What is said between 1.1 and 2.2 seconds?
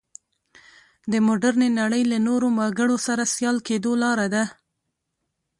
د مډرنې نړۍ له